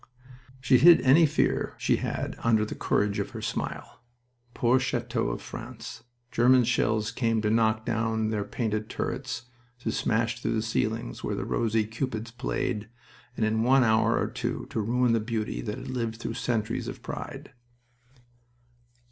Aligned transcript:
She 0.59 0.79
hid 0.79 0.99
any 1.01 1.27
fear 1.27 1.75
she 1.77 1.97
had 1.97 2.35
under 2.39 2.65
the 2.65 2.73
courage 2.73 3.19
of 3.19 3.29
her 3.37 3.41
smile. 3.43 4.01
Poor 4.55 4.79
chateaux 4.79 5.27
of 5.27 5.43
France! 5.43 6.05
German 6.31 6.63
shells 6.63 7.11
came 7.11 7.39
to 7.43 7.51
knock 7.51 7.85
down 7.85 8.31
their 8.31 8.43
painted 8.43 8.89
turrets, 8.89 9.43
to 9.77 9.91
smash 9.91 10.41
through 10.41 10.55
the 10.55 10.63
ceilings 10.63 11.23
where 11.23 11.35
the 11.35 11.45
rosy 11.45 11.85
Cupids 11.85 12.31
played, 12.31 12.89
and 13.37 13.45
in 13.45 13.61
one 13.61 13.83
hour 13.83 14.17
or 14.17 14.25
two 14.27 14.65
to 14.71 14.81
ruin 14.81 15.13
the 15.13 15.19
beauty 15.19 15.61
that 15.61 15.77
had 15.77 15.89
lived 15.89 16.15
through 16.15 16.33
centuries 16.33 16.87
of 16.87 17.03
pride. 17.03 17.53